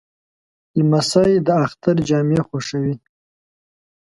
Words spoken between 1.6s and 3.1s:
اختر جامې خوښوي.